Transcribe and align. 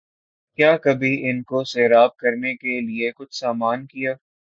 کیا 0.57 0.71
کبھی 0.77 1.13
ان 1.29 1.41
کو 1.43 1.63
سیراب 1.63 2.11
کرنے 2.17 2.55
کیلئے 2.55 3.11
کچھ 3.15 3.35
سامان 3.35 3.85
کیا 3.85 4.13